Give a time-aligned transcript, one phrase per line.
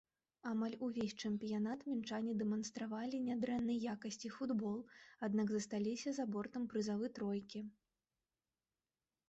[0.51, 4.81] Амаль увесь чэмпіянат мінчане дэманстравалі нядрэннай якасці футбол,
[5.27, 7.59] аднак засталіся за бортам прызавы тройкі.